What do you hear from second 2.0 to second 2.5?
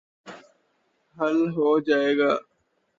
گا۔